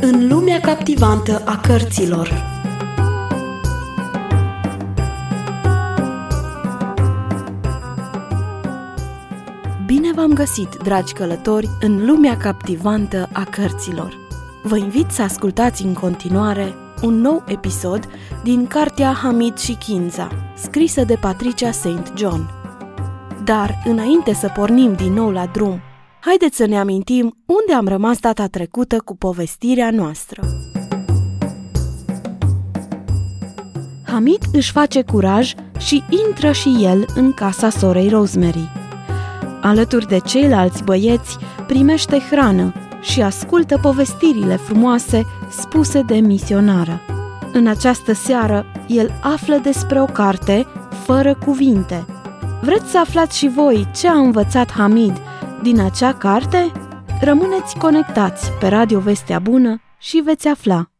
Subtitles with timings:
[0.00, 2.44] În lumea captivantă a cărților
[9.86, 14.16] Bine v-am găsit, dragi călători, în lumea captivantă a cărților.
[14.62, 18.08] Vă invit să ascultați în continuare un nou episod
[18.42, 22.12] din cartea Hamid și Kinza, scrisă de Patricia St.
[22.16, 22.50] John.
[23.44, 25.80] Dar, înainte să pornim din nou la drum
[26.20, 30.42] haideți să ne amintim unde am rămas data trecută cu povestirea noastră.
[34.06, 38.70] Hamid își face curaj și intră și el în casa sorei Rosemary.
[39.60, 41.36] Alături de ceilalți băieți,
[41.66, 47.00] primește hrană și ascultă povestirile frumoase spuse de misionară.
[47.52, 50.66] În această seară, el află despre o carte
[51.04, 52.06] fără cuvinte.
[52.62, 55.20] Vreți să aflați și voi ce a învățat Hamid
[55.62, 56.72] din acea carte?
[57.20, 60.90] Rămâneți conectați pe Radio Vestea Bună și veți afla.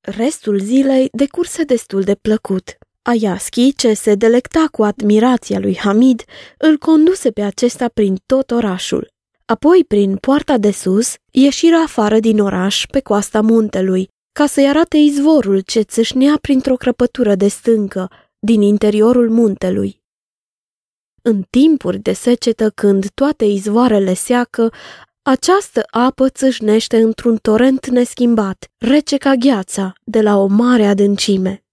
[0.00, 2.76] Restul zilei decurse destul de plăcut.
[3.02, 6.22] Ayaschi, ce se delecta cu admirația lui Hamid,
[6.58, 9.08] îl conduse pe acesta prin tot orașul.
[9.44, 14.96] Apoi, prin poarta de sus, ieșiră afară din oraș pe coasta muntelui, ca să-i arate
[14.96, 20.04] izvorul ce țâșnea printr-o crăpătură de stâncă din interiorul muntelui.
[21.28, 24.72] În timpuri de secetă, când toate izvoarele seacă,
[25.22, 31.64] această apă țâșnește într-un torent neschimbat, rece ca gheața, de la o mare adâncime.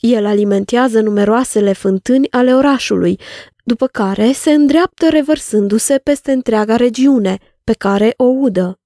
[0.00, 3.20] El alimentează numeroasele fântâni ale orașului,
[3.64, 8.78] după care se îndreaptă revărsându-se peste întreaga regiune, pe care o udă.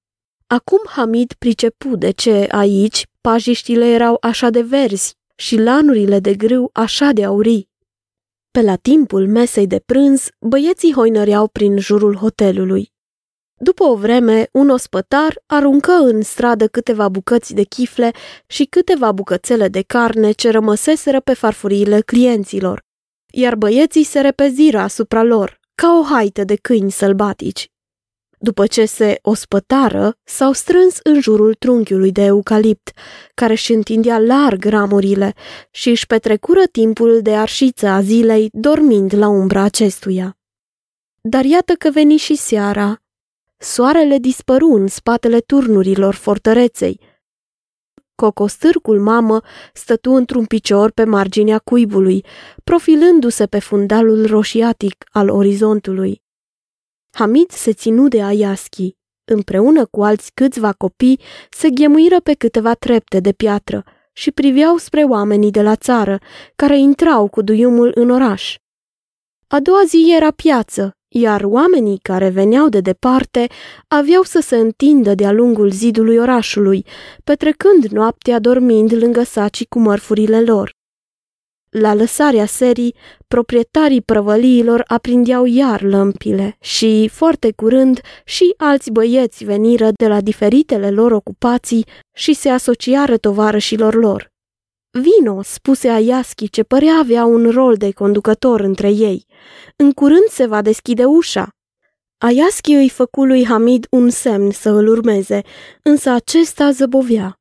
[0.47, 6.69] Acum Hamid pricepu de ce aici pajiștile erau așa de verzi și lanurile de grâu
[6.73, 7.73] așa de aurii.
[8.55, 12.93] Pe la timpul mesei de prânz, băieții hoinăreau prin jurul hotelului.
[13.55, 18.11] După o vreme, un ospătar aruncă în stradă câteva bucăți de chifle
[18.47, 22.83] și câteva bucățele de carne ce rămăseseră pe farfuriile clienților,
[23.33, 27.69] iar băieții se repeziră asupra lor, ca o haită de câini sălbatici.
[28.45, 32.91] După ce se ospătară, s-au strâns în jurul trunchiului de eucalipt,
[33.33, 35.33] care își întindea larg ramurile
[35.71, 40.37] și își petrecură timpul de arșiță a zilei, dormind la umbra acestuia.
[41.21, 43.01] Dar iată că veni și seara.
[43.57, 46.99] Soarele dispăru în spatele turnurilor fortăreței.
[48.15, 49.41] Cocostârcul mamă
[49.73, 52.25] stătu într-un picior pe marginea cuibului,
[52.63, 56.23] profilându-se pe fundalul roșiatic al orizontului.
[57.17, 58.95] Hamid se ținu de Ayaschi.
[59.25, 63.83] Împreună cu alți câțiva copii, se ghemuiră pe câteva trepte de piatră
[64.13, 66.19] și priveau spre oamenii de la țară,
[66.55, 68.55] care intrau cu duiumul în oraș.
[69.47, 73.47] A doua zi era piață, iar oamenii care veneau de departe
[73.87, 76.85] aveau să se întindă de-a lungul zidului orașului,
[77.23, 80.71] petrecând noaptea dormind lângă sacii cu mărfurile lor.
[81.77, 82.95] La lăsarea serii,
[83.27, 90.91] proprietarii prăvăliilor aprindeau iar lămpile și, foarte curând, și alți băieți veniră de la diferitele
[90.91, 94.31] lor ocupații și se asociară tovarășilor lor.
[94.91, 99.25] Vino, spuse Aiaschi, ce părea avea un rol de conducător între ei.
[99.75, 101.49] În curând se va deschide ușa.
[102.17, 105.41] Aiaschi îi făcu lui Hamid un semn să îl urmeze,
[105.83, 107.39] însă acesta zăbovea.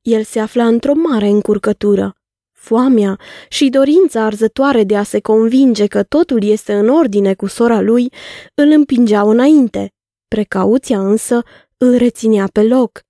[0.00, 2.16] El se afla într-o mare încurcătură.
[2.62, 3.18] Foamea
[3.48, 8.12] și dorința arzătoare de a se convinge că totul este în ordine cu sora lui
[8.54, 9.92] îl împingeau înainte.
[10.28, 11.42] Precauția însă
[11.76, 13.02] îl reținea pe loc.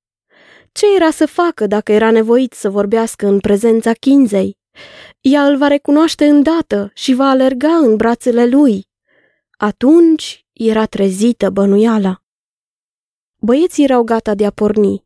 [0.73, 4.57] Ce era să facă dacă era nevoit să vorbească în prezența Chinzei?
[5.21, 8.87] Ea îl va recunoaște îndată și va alerga în brațele lui.
[9.51, 12.23] Atunci era trezită bănuiala.
[13.37, 15.05] Băieții erau gata de a porni.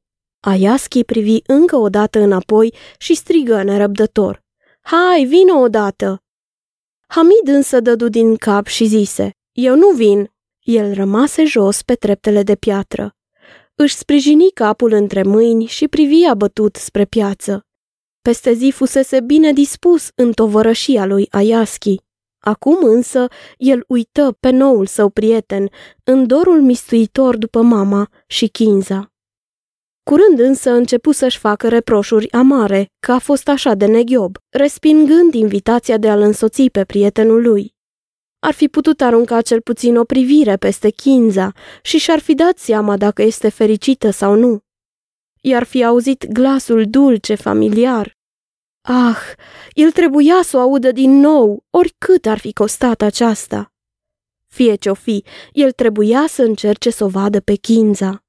[0.49, 4.43] Ayaschi privi încă o dată înapoi și strigă nerăbdător.
[4.81, 6.23] Hai, vină odată!
[7.07, 10.31] Hamid însă dădu din cap și zise, eu nu vin.
[10.61, 13.17] El rămase jos pe treptele de piatră.
[13.75, 17.67] Își sprijini capul între mâini și privi abătut spre piață.
[18.23, 21.97] Peste zi fusese bine dispus în tovărășia lui Ayaschi.
[22.39, 23.27] Acum însă
[23.57, 25.69] el uită pe noul său prieten,
[26.05, 29.11] în dorul mistuitor după mama și Kinza.
[30.11, 35.97] Curând însă începu să-și facă reproșuri amare, că a fost așa de neghiob, respingând invitația
[35.97, 37.75] de a-l însoți pe prietenul lui.
[38.39, 42.97] Ar fi putut arunca cel puțin o privire peste Chinza și și-ar fi dat seama
[42.97, 44.61] dacă este fericită sau nu.
[45.41, 48.17] I-ar fi auzit glasul dulce, familiar.
[48.89, 49.19] Ah,
[49.73, 53.73] el trebuia să o audă din nou, oricât ar fi costat aceasta.
[54.47, 58.26] Fie ce-o fi, el trebuia să încerce să o vadă pe Chinza.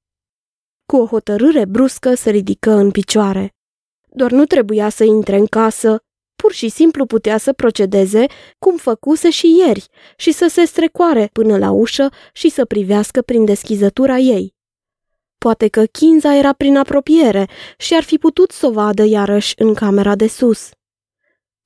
[0.92, 3.56] Cu o hotărâre bruscă se ridică în picioare.
[4.10, 5.98] Doar nu trebuia să intre în casă,
[6.36, 8.26] pur și simplu putea să procedeze
[8.60, 9.88] cum făcuse și ieri
[10.18, 14.56] și să se strecoare până la ușă și să privească prin deschizătura ei.
[15.38, 17.48] Poate că Kinza era prin apropiere
[17.78, 20.70] și ar fi putut să o vadă iarăși în camera de sus.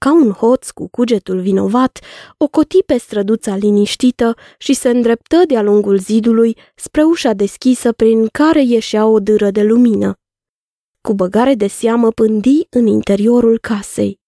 [0.06, 2.00] Ca un hoț cu cugetul vinovat,
[2.38, 8.28] o coti pe străduța liniștită și se îndreptă de-a lungul zidului spre ușa deschisă prin
[8.28, 10.14] care ieșea o dâră de lumină.
[11.02, 14.20] Cu băgare de seamă pândi în interiorul casei.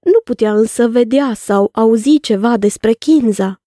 [0.00, 3.60] Nu putea însă vedea sau auzi ceva despre Kinza.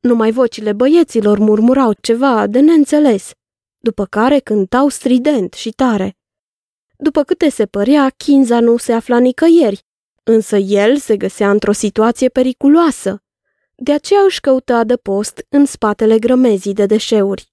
[0.00, 3.30] Numai vocile băieților murmurau ceva de neînțeles,
[3.78, 6.16] după care cântau strident și tare.
[6.96, 9.86] După câte se părea, Kinza nu se afla nicăieri,
[10.28, 13.22] însă el se găsea într-o situație periculoasă.
[13.74, 17.52] De aceea își căuta de post în spatele grămezii de deșeuri.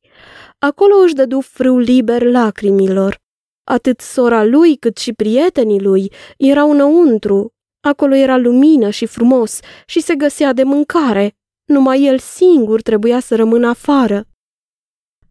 [0.60, 3.22] Acolo își dădu frâu liber lacrimilor.
[3.64, 7.54] Atât sora lui cât și prietenii lui erau înăuntru.
[7.80, 11.38] Acolo era lumină și frumos și se găsea de mâncare.
[11.66, 14.28] Numai el singur trebuia să rămână afară.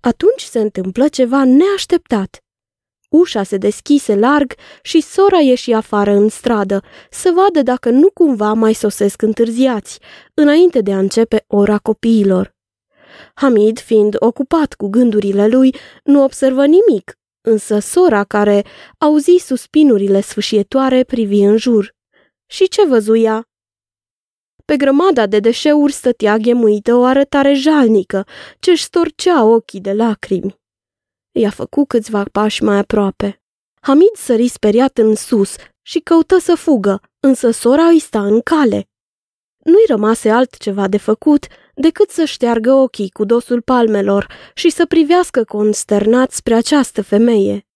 [0.00, 2.43] Atunci se întâmplă ceva neașteptat.
[3.14, 8.52] Ușa se deschise larg și sora ieși afară în stradă să vadă dacă nu cumva
[8.52, 9.98] mai sosesc întârziați,
[10.34, 12.54] înainte de a începe ora copiilor.
[13.34, 15.74] Hamid, fiind ocupat cu gândurile lui,
[16.04, 18.64] nu observă nimic, însă sora care
[18.98, 21.94] auzi suspinurile sfâșietoare privi în jur.
[22.46, 23.48] Și ce văzuia?
[24.64, 28.26] Pe grămada de deșeuri stătea ghemuită o arătare jalnică,
[28.58, 30.62] ce-și storcea ochii de lacrimi.
[31.36, 33.42] I-a făcut câțiva pași mai aproape.
[33.80, 38.88] Hamid sări speriat în sus și căută să fugă, însă sora îi sta în cale.
[39.64, 45.44] Nu-i rămase altceva de făcut decât să șteargă ochii cu dosul palmelor și să privească
[45.44, 47.66] consternat spre această femeie.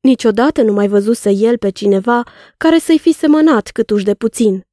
[0.00, 2.22] Niciodată nu mai văzuse el pe cineva
[2.56, 4.66] care să-i fi semănat câtuși de puțin.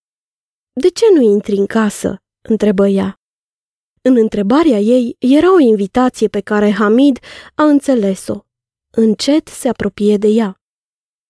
[0.73, 3.20] De ce nu intri în casă?" întrebă ea.
[4.03, 7.19] În întrebarea ei era o invitație pe care Hamid
[7.55, 8.39] a înțeles-o.
[8.89, 10.61] Încet se apropie de ea.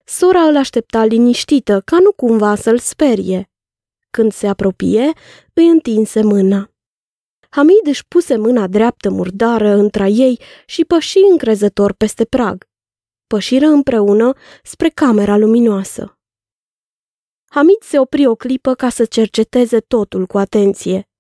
[0.06, 3.52] Sora îl aștepta liniștită, ca nu cumva să-l sperie.
[4.10, 5.12] Când se apropie,
[5.54, 6.72] îi întinse mâna.
[7.50, 12.70] Hamid își puse mâna dreaptă murdară între ei și păși încrezător peste prag.
[13.28, 14.34] Pășiră împreună
[14.64, 16.20] spre camera luminoasă.
[17.50, 21.11] Hamid se opri o clipă ca să cerceteze totul cu atenție.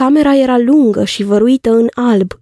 [0.00, 2.32] Camera era lungă și văruită în alb.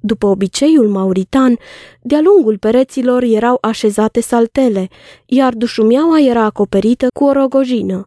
[0.00, 1.58] După obiceiul mauritan,
[2.02, 4.88] de-a lungul pereților erau așezate saltele,
[5.26, 8.04] iar dușumeaua era acoperită cu o rogojină.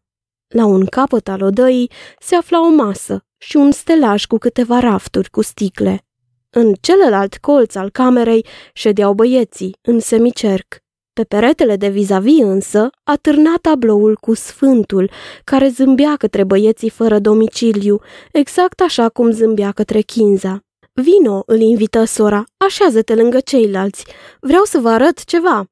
[0.48, 5.30] La un capăt al odăii se afla o masă și un stelaj cu câteva rafturi
[5.30, 6.06] cu sticle.
[6.50, 10.84] În celălalt colț al camerei ședeau băieții, în semicerc.
[11.14, 15.12] Pe peretele de vis-a-vis însă a târnat tabloul cu Sfântul,
[15.44, 18.00] care zâmbea către băieții fără domiciliu,
[18.32, 20.60] exact așa cum zâmbea către Chinza.
[20.94, 24.06] Vino, îl invită sora, așează-te lângă ceilalți.
[24.40, 25.66] Vreau să vă arăt ceva.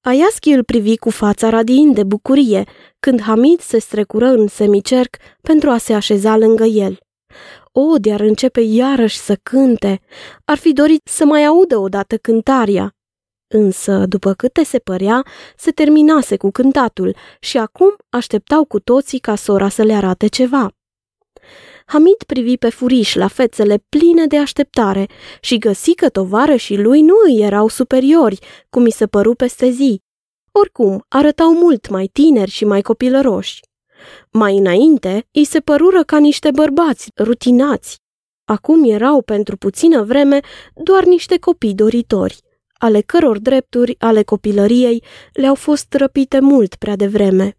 [0.00, 2.64] Aiaschi îl privi cu fața radiind de bucurie,
[3.00, 6.98] când Hamid se strecură în semicerc pentru a se așeza lângă el.
[7.72, 10.00] O, de-ar începe iarăși să cânte.
[10.44, 12.97] Ar fi dorit să mai audă odată cântarea.
[13.50, 15.26] Însă, după câte se părea,
[15.56, 20.72] se terminase cu cântatul și acum așteptau cu toții ca sora să le arate ceva.
[21.86, 25.06] Hamid privi pe furiș la fețele pline de așteptare
[25.40, 28.38] și găsi că tovarășii lui nu îi erau superiori,
[28.70, 30.02] cum i se păru peste zi.
[30.52, 33.60] Oricum, arătau mult mai tineri și mai copilăroși.
[34.30, 38.00] Mai înainte, îi se părură ca niște bărbați rutinați.
[38.44, 40.40] Acum erau, pentru puțină vreme,
[40.74, 42.46] doar niște copii doritori
[42.78, 47.56] ale căror drepturi ale copilăriei le-au fost răpite mult prea devreme.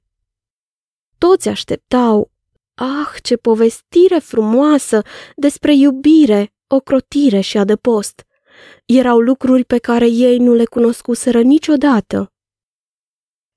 [1.17, 2.31] Toți așteptau,
[2.75, 5.01] ah, ce povestire frumoasă
[5.35, 8.23] despre iubire, ocrotire și adăpost.
[8.85, 12.33] Erau lucruri pe care ei nu le cunoscuseră niciodată.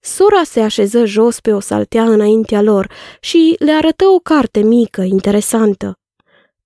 [0.01, 5.03] Sora se așeză jos pe o saltea înaintea lor și le arătă o carte mică,
[5.03, 6.02] interesantă.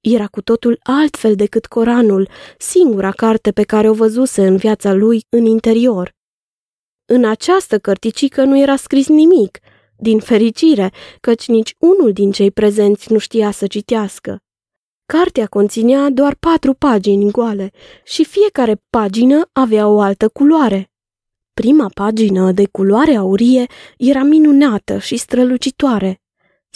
[0.09, 5.25] Era cu totul altfel decât Coranul, singura carte pe care o văzuse în viața lui
[5.29, 6.15] în interior.
[7.05, 9.59] În această cărticică nu era scris nimic,
[9.97, 14.41] din fericire, căci nici unul din cei prezenți nu știa să citească.
[15.07, 17.71] Cartea conținea doar patru pagini goale
[18.05, 20.91] și fiecare pagină avea o altă culoare.
[21.55, 26.21] Prima pagină de culoare aurie era minunată și strălucitoare.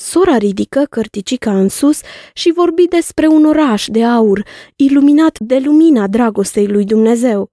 [0.00, 2.00] Sora ridică cărticica în sus
[2.32, 7.50] și vorbi despre un oraș de aur, iluminat de lumina dragostei lui Dumnezeu.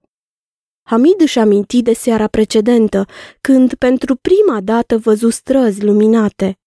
[0.82, 3.06] Hamid își aminti de seara precedentă,
[3.40, 6.58] când pentru prima dată văzu străzi luminate.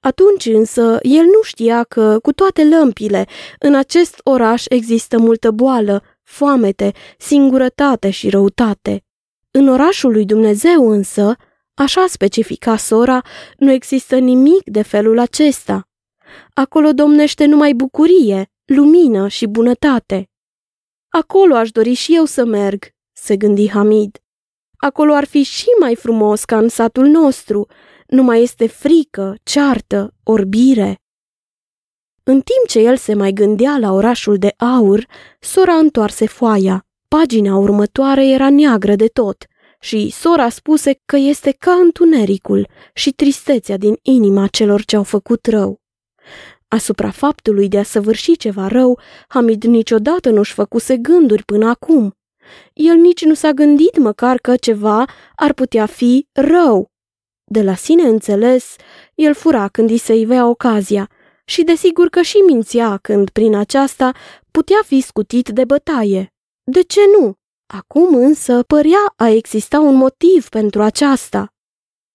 [0.00, 3.26] Atunci însă el nu știa că, cu toate lămpile,
[3.58, 9.04] în acest oraș există multă boală, foamete, singurătate și răutate.
[9.50, 11.36] În orașul lui Dumnezeu însă,
[11.74, 13.22] așa specifica sora,
[13.58, 15.88] nu există nimic de felul acesta.
[16.54, 20.30] Acolo domnește numai bucurie, lumină și bunătate.
[21.08, 24.18] Acolo aș dori și eu să merg, se gândi Hamid.
[24.76, 27.66] Acolo ar fi și mai frumos ca în satul nostru,
[28.06, 30.98] nu mai este frică, ceartă, orbire.
[32.22, 35.06] În timp ce el se mai gândea la orașul de aur,
[35.40, 36.86] sora întoarse foaia.
[37.08, 39.46] Pagina următoare era neagră de tot
[39.84, 45.46] și sora spuse că este ca întunericul și tristețea din inima celor ce au făcut
[45.46, 45.80] rău.
[46.68, 48.98] Asupra faptului de a săvârși ceva rău,
[49.28, 52.16] Hamid niciodată nu-și făcuse gânduri până acum.
[52.72, 56.90] El nici nu s-a gândit măcar că ceva ar putea fi rău.
[57.44, 58.76] De la sine înțeles,
[59.14, 61.10] el fura când îi se ivea ocazia
[61.44, 64.12] și desigur că și mințea când prin aceasta
[64.50, 66.32] putea fi scutit de bătaie.
[66.62, 67.34] De ce nu?
[67.66, 71.54] Acum însă părea a exista un motiv pentru aceasta.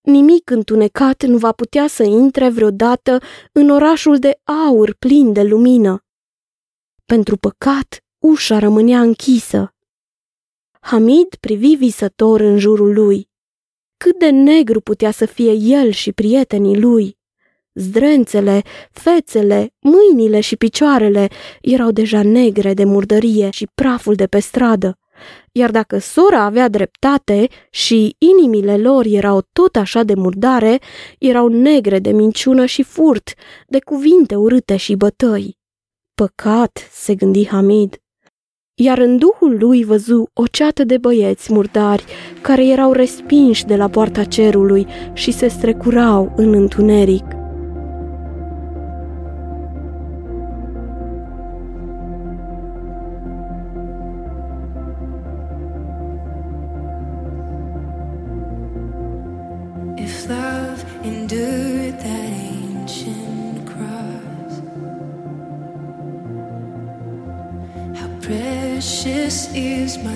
[0.01, 3.19] Nimic întunecat nu va putea să intre vreodată
[3.51, 6.03] în orașul de aur plin de lumină.
[7.05, 9.73] Pentru păcat, ușa rămânea închisă.
[10.79, 13.29] Hamid privi visător în jurul lui.
[13.97, 17.17] Cât de negru putea să fie el și prietenii lui.
[17.73, 21.27] Zdrențele, fețele, mâinile și picioarele
[21.61, 24.99] erau deja negre de murdărie și praful de pe stradă.
[25.51, 30.79] Iar dacă sora avea dreptate și inimile lor erau tot așa de murdare,
[31.17, 33.33] erau negre de minciună și furt,
[33.67, 35.57] de cuvinte urâte și bătăi.
[36.13, 37.97] Păcat, se gândi Hamid.
[38.81, 42.05] Iar în duhul lui văzu o ceată de băieți murdari
[42.41, 47.38] care erau respinși de la poarta cerului și se strecurau în întuneric.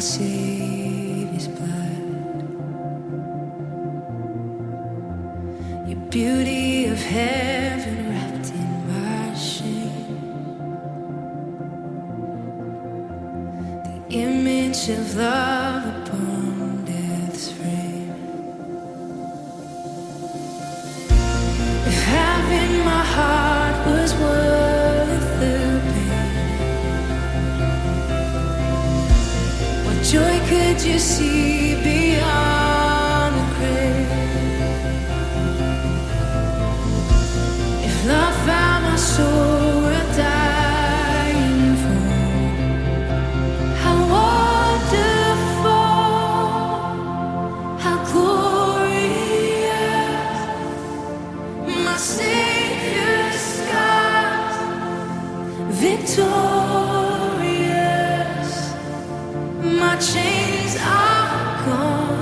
[0.03, 2.41] Savior's blood.
[5.87, 10.19] Your beauty of heaven wrapped in my shame.
[13.85, 15.82] The image of love
[60.11, 62.12] chains are gone,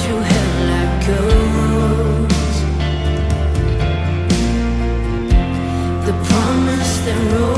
[0.00, 1.04] through hell like
[6.06, 7.53] the promise that rolled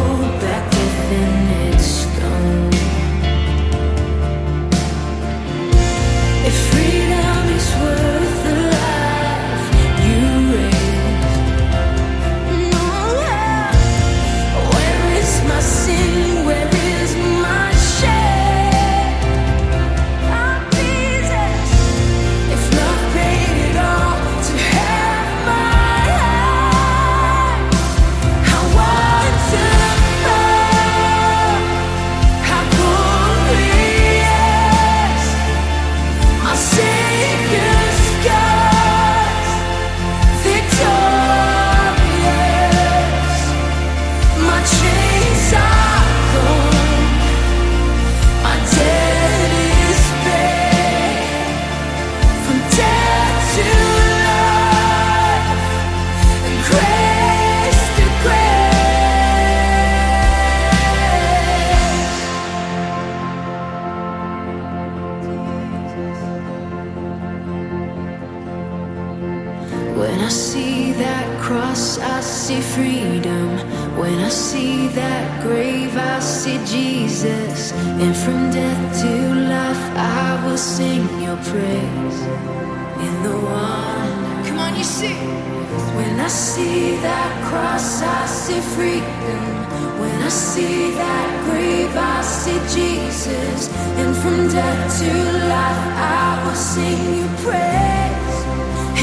[92.47, 93.69] see Jesus.
[94.01, 95.11] And from death to
[95.55, 98.37] life, I will sing your praise.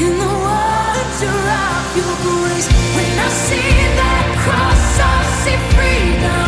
[0.02, 2.68] In the wonder of your grace.
[2.96, 6.43] When I see that cross, I see freedom.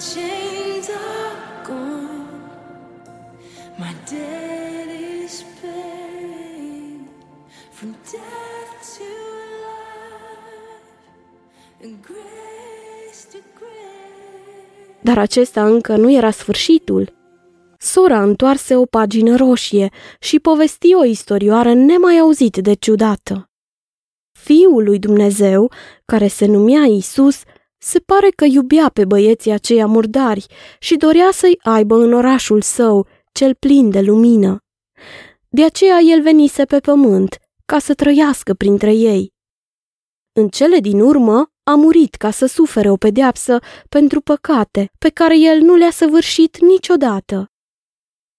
[0.00, 2.40] Chains are gone,
[3.78, 4.88] my debt
[5.24, 7.04] is paid.
[7.70, 9.04] From death to
[9.66, 10.74] life,
[11.82, 15.00] and grace to grace.
[15.00, 17.12] Dar acesta încă nu era sfârșitul.
[17.78, 23.50] Sora întoarse o pagină roșie și povesti o istorioară nemai auzit de ciudată.
[24.32, 25.72] Fiul lui Dumnezeu,
[26.04, 27.42] care se numea Isus,
[27.82, 30.46] se pare că iubea pe băieții aceia murdari
[30.78, 34.58] și dorea să-i aibă în orașul său, cel plin de lumină.
[35.48, 39.32] De aceea el venise pe pământ, ca să trăiască printre ei.
[40.32, 45.38] În cele din urmă a murit ca să sufere o pedeapsă pentru păcate pe care
[45.38, 47.50] el nu le-a săvârșit niciodată.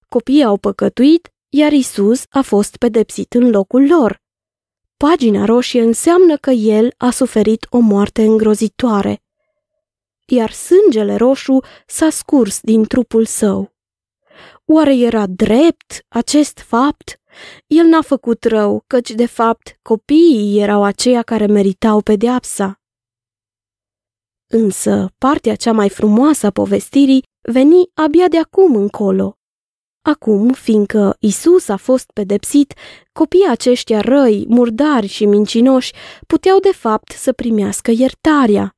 [0.09, 4.21] Copiii au păcătuit, iar Isus a fost pedepsit în locul lor.
[4.97, 9.20] Pagina roșie înseamnă că el a suferit o moarte îngrozitoare,
[10.31, 13.73] iar sângele roșu s-a scurs din trupul său.
[14.65, 17.21] Oare era drept acest fapt?
[17.67, 22.79] El n-a făcut rău, căci de fapt copiii erau aceia care meritau pedeapsa.
[24.47, 29.35] Însă partea cea mai frumoasă a povestirii veni abia de acum încolo.
[30.01, 32.73] Acum, fiindcă Isus a fost pedepsit,
[33.11, 35.93] copiii aceștia răi, murdari și mincinoși
[36.27, 38.75] puteau de fapt să primească iertarea.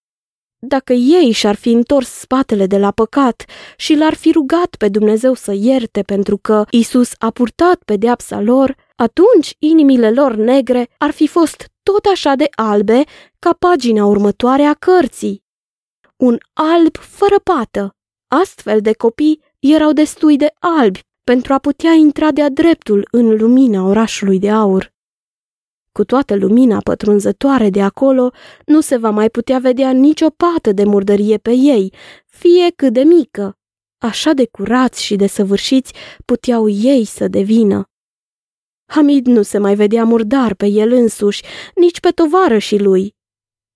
[0.65, 3.45] Dacă ei și-ar fi întors spatele de la păcat
[3.77, 8.75] și l-ar fi rugat pe Dumnezeu să ierte pentru că Isus a purtat pedeapsa lor,
[8.95, 13.03] atunci inimile lor negre ar fi fost tot așa de albe
[13.39, 15.43] ca pagina următoare a cărții.
[16.15, 17.95] Un alb fără pată.
[18.27, 23.83] Astfel de copii erau destui de albi pentru a putea intra de-a dreptul în lumina
[23.83, 24.92] orașului de aur.
[25.93, 28.31] Cu toată lumina pătrunzătoare de acolo,
[28.65, 31.93] nu se va mai putea vedea nicio pată de murdărie pe ei,
[32.25, 33.57] fie cât de mică.
[33.97, 35.93] Așa de curați și de săvârșiți
[36.25, 37.89] puteau ei să devină.
[38.85, 41.43] Hamid nu se mai vedea murdar pe el însuși,
[41.75, 43.15] nici pe tovarășii lui.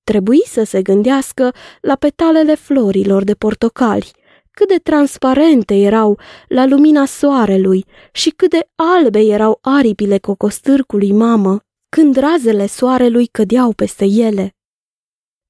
[0.03, 4.11] Trebuie să se gândească la petalele florilor de portocali,
[4.51, 11.61] cât de transparente erau la lumina soarelui și cât de albe erau aripile cocostârcului mamă,
[11.97, 14.55] când razele soarelui cădeau peste ele.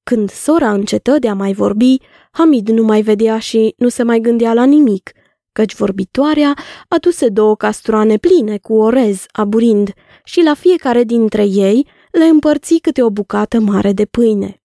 [0.02, 1.96] Când sora încetă de a mai vorbi,
[2.30, 5.12] Hamid nu mai vedea și nu se mai gândea la nimic,
[5.52, 6.54] căci vorbitoarea
[6.88, 9.92] aduse două castroane pline cu orez aburind
[10.24, 14.62] și la fiecare dintre ei le împărți câte o bucată mare de pâine.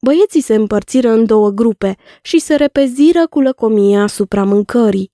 [0.00, 5.12] Băieții se împărțiră în două grupe și se repeziră cu lăcomie asupra mâncării.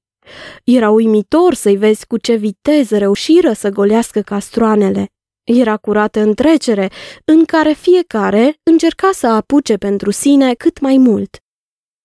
[0.65, 5.09] Era uimitor să-i vezi cu ce viteză reușiră să golească castroanele.
[5.45, 6.91] Era curată întrecere,
[7.25, 11.43] în care fiecare încerca să apuce pentru sine cât mai mult.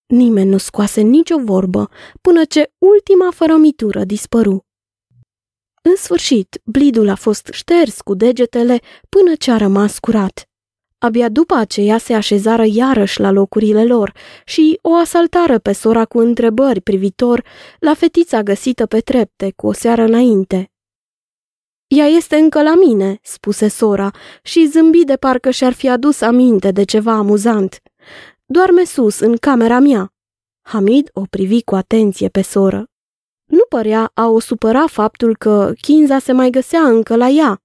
[0.05, 1.89] Nimeni nu scoase nicio vorbă
[2.21, 4.65] până ce ultima fărămitură dispăru.
[5.81, 10.49] În sfârșit, blidul a fost șters cu degetele până ce a rămas curat.
[10.97, 14.13] Abia după aceea se așezară iarăși la locurile lor
[14.45, 17.43] și o asaltară pe sora cu întrebări privitor
[17.79, 20.71] la fetița găsită pe trepte cu o seară înainte.
[21.95, 24.11] Ea este încă la mine, spuse sora
[24.43, 27.81] și zâmbi de parcă și-ar fi adus aminte de ceva amuzant.
[28.45, 30.13] Doarme sus, în camera mea.
[30.61, 32.89] Hamid o privi cu atenție pe soră.
[33.45, 37.61] Nu părea a o supăra faptul că Kinza se mai găsea încă la ea.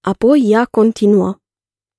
[0.00, 1.36] Apoi ea continuă.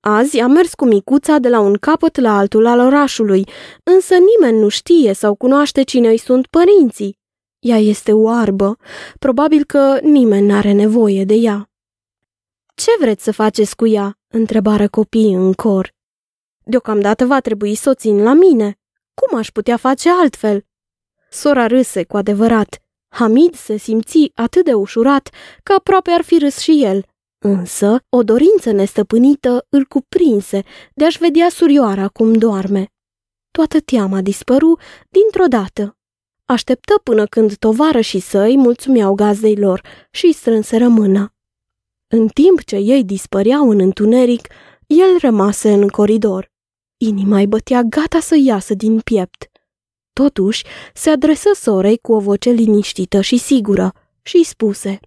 [0.00, 3.48] Azi am mers cu micuța de la un capăt la altul al orașului,
[3.82, 7.17] însă nimeni nu știe sau cunoaște cine îi sunt părinții.
[7.58, 8.76] Ea este oarbă,
[9.18, 11.70] probabil că nimeni n-are nevoie de ea.
[12.74, 15.94] Ce vreți să faceți cu ea?" întrebară copiii în cor.
[16.64, 18.78] Deocamdată va trebui să o țin la mine.
[19.14, 20.64] Cum aș putea face altfel?"
[21.30, 22.82] Sora râse cu adevărat.
[23.08, 25.30] Hamid se simți atât de ușurat
[25.62, 27.04] că aproape ar fi râs și el,
[27.40, 30.62] Însă, o dorință nestăpânită îl cuprinse
[30.94, 32.92] de a-și vedea surioara cum doarme.
[33.50, 35.97] Toată teama dispăru dintr-o dată.
[36.50, 41.34] Așteptă până când tovară și săi mulțumeau gazdei lor și îi strânseră mâna.
[42.06, 44.46] În timp ce ei dispăreau în întuneric,
[44.86, 46.52] el rămase în coridor.
[46.96, 49.50] Inima îi bătea gata să iasă din piept.
[50.12, 55.00] Totuși, se adresă sorei cu o voce liniștită și sigură și îi spuse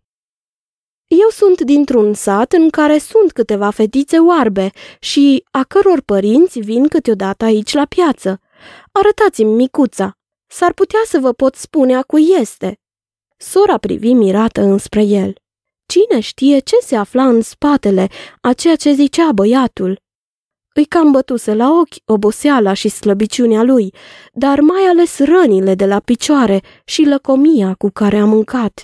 [1.11, 6.87] eu sunt dintr-un sat în care sunt câteva fetițe oarbe și a căror părinți vin
[6.87, 8.41] câteodată aici la piață.
[8.91, 10.20] Arătați-mi micuța.
[10.51, 12.79] S-ar putea să vă pot spune a cui este.
[13.37, 15.33] Sora privi mirată înspre el.
[15.85, 18.07] Cine știe ce se afla în spatele
[18.41, 19.99] a ceea ce zicea băiatul?
[20.73, 23.93] Îi cam bătuse la ochi oboseala și slăbiciunea lui,
[24.33, 28.81] dar mai ales rănile de la picioare și lăcomia cu care a mâncat.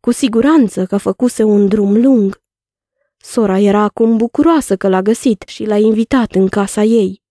[0.00, 2.40] Cu siguranță că făcuse un drum lung.
[3.16, 7.24] Sora era acum bucuroasă că l-a găsit și l-a invitat în casa ei.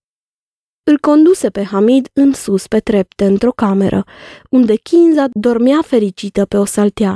[0.88, 4.04] Îl conduse pe Hamid în sus pe trepte într-o cameră,
[4.50, 7.14] unde Kinza dormea fericită pe o saltea.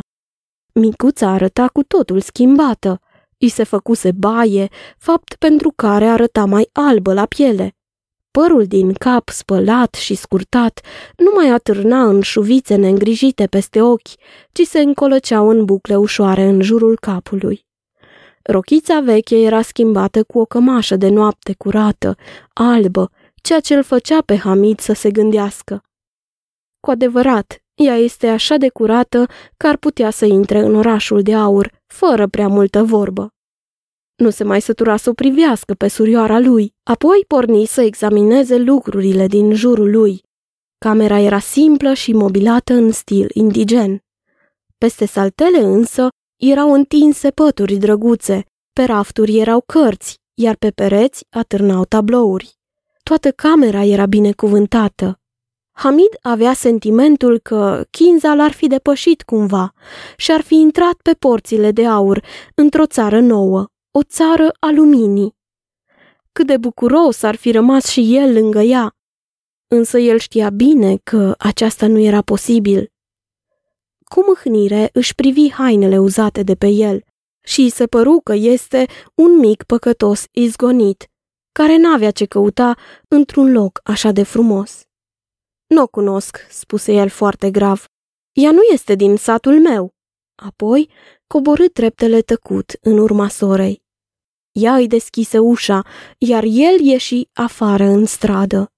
[0.73, 3.01] Micuța arăta cu totul schimbată.
[3.39, 7.77] I se făcuse baie, fapt pentru care arăta mai albă la piele.
[8.31, 10.81] Părul din cap, spălat și scurtat,
[11.17, 14.09] nu mai atârna în șuvițe neîngrijite peste ochi,
[14.53, 17.67] ci se încolăceau în bucle ușoare în jurul capului.
[18.43, 22.17] Rochița veche era schimbată cu o cămașă de noapte curată,
[22.53, 23.11] albă,
[23.43, 25.83] ceea ce îl făcea pe Hamid să se gândească.
[26.81, 29.27] Cu adevărat, ea este așa de curată
[29.57, 33.29] că ar putea să intre în orașul de aur, fără prea multă vorbă.
[34.17, 39.27] Nu se mai sătura să o privească pe surioara lui, apoi porni să examineze lucrurile
[39.27, 40.23] din jurul lui.
[40.79, 44.03] Camera era simplă și mobilată în stil indigen.
[44.79, 51.85] Peste saltele însă erau întinse pături drăguțe, pe rafturi erau cărți, iar pe pereți atârnau
[51.85, 52.60] tablouri.
[53.11, 55.21] Toată camera era binecuvântată.
[55.71, 59.73] Hamid avea sentimentul că Kinza l-ar fi depășit cumva
[60.17, 65.37] și ar fi intrat pe porțile de aur într-o țară nouă, o țară a luminii.
[66.33, 68.97] Cât de bucuros ar fi rămas și el lângă ea,
[69.67, 72.93] însă el știa bine că aceasta nu era posibil.
[74.05, 77.03] Cu mâhnire își privi hainele uzate de pe el
[77.45, 81.11] și se păru că este un mic păcătos izgonit,
[81.53, 82.77] care n-avea ce căuta
[83.09, 84.85] într-un loc așa de frumos.
[85.67, 87.85] Nu o cunosc, spuse el foarte grav.
[88.33, 89.95] Ea nu este din satul meu.
[90.35, 90.91] Apoi
[91.27, 93.83] coborâ treptele tăcut în urma sorei.
[94.53, 95.85] Ea îi deschise ușa,
[96.19, 98.73] iar el ieși afară în stradă.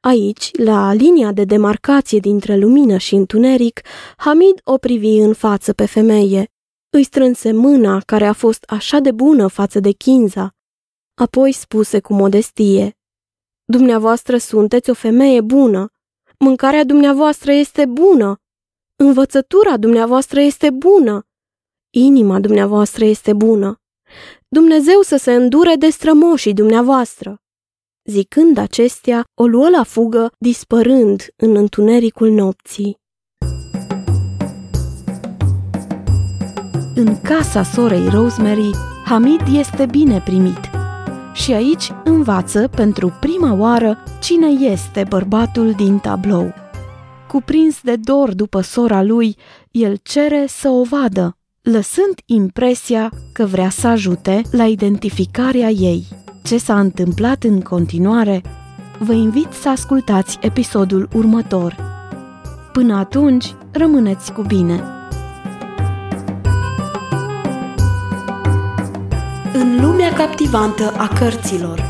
[0.00, 3.80] Aici, la linia de demarcație dintre lumină și întuneric,
[4.16, 6.50] Hamid o privi în față pe femeie.
[6.90, 10.54] Îi strânse mâna care a fost așa de bună față de Kinza.
[11.20, 12.98] Apoi spuse cu modestie,
[13.64, 15.92] Dumneavoastră sunteți o femeie bună.
[16.38, 18.36] Mâncarea dumneavoastră este bună.
[18.96, 21.26] Învățătura dumneavoastră este bună.
[21.90, 23.80] Inima dumneavoastră este bună.
[24.48, 27.36] Dumnezeu să se îndure de strămoșii dumneavoastră.
[28.04, 32.96] Zicând acestea, o luă la fugă, dispărând în întunericul nopții.
[36.94, 38.70] În casa sorei Rosemary,
[39.04, 40.69] Hamid este bine primit.
[41.32, 46.54] Și aici învață pentru prima oară cine este bărbatul din tablou.
[47.28, 49.36] Cuprins de dor după sora lui,
[49.70, 56.06] el cere să o vadă, lăsând impresia că vrea să ajute la identificarea ei.
[56.42, 58.42] Ce s-a întâmplat în continuare?
[58.98, 61.76] Vă invit să ascultați episodul următor.
[62.72, 64.99] Până atunci, rămâneți cu bine!
[69.52, 71.89] În lumea captivantă a cărților